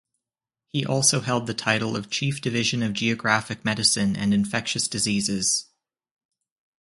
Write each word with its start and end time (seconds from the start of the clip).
He 0.73 0.83
also 0.83 1.19
held 1.19 1.45
the 1.45 1.53
title 1.53 1.95
of 1.95 2.09
Chief 2.09 2.41
Division 2.41 2.81
of 2.81 2.93
Geographic 2.93 3.63
Medicine 3.63 4.15
and 4.15 4.33
Infectious 4.33 4.87
Diseases. 4.87 5.67